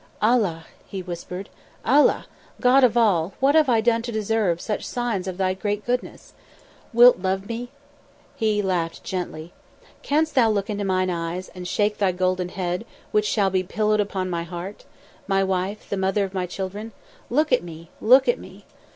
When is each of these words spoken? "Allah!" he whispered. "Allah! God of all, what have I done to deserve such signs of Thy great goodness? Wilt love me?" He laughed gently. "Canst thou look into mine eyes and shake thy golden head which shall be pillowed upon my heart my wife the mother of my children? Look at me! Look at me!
"Allah!" 0.19 0.65
he 0.87 1.03
whispered. 1.03 1.47
"Allah! 1.85 2.25
God 2.59 2.83
of 2.83 2.97
all, 2.97 3.33
what 3.39 3.53
have 3.53 3.69
I 3.69 3.81
done 3.81 4.01
to 4.01 4.11
deserve 4.11 4.59
such 4.59 4.83
signs 4.83 5.27
of 5.27 5.37
Thy 5.37 5.53
great 5.53 5.85
goodness? 5.85 6.33
Wilt 6.91 7.19
love 7.19 7.47
me?" 7.47 7.69
He 8.35 8.63
laughed 8.63 9.03
gently. 9.03 9.53
"Canst 10.01 10.33
thou 10.33 10.49
look 10.49 10.71
into 10.71 10.83
mine 10.85 11.11
eyes 11.11 11.49
and 11.53 11.67
shake 11.67 11.99
thy 11.99 12.13
golden 12.13 12.49
head 12.49 12.83
which 13.11 13.27
shall 13.27 13.51
be 13.51 13.61
pillowed 13.61 13.99
upon 13.99 14.27
my 14.27 14.41
heart 14.41 14.85
my 15.27 15.43
wife 15.43 15.87
the 15.87 15.97
mother 15.97 16.23
of 16.25 16.33
my 16.33 16.47
children? 16.47 16.93
Look 17.29 17.51
at 17.51 17.61
me! 17.61 17.91
Look 18.01 18.27
at 18.27 18.39
me! 18.39 18.65